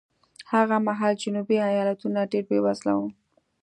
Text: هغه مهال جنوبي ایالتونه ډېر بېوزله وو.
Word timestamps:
هغه 0.53 0.77
مهال 0.87 1.13
جنوبي 1.23 1.57
ایالتونه 1.69 2.19
ډېر 2.31 2.43
بېوزله 2.49 2.93
وو. 2.97 3.07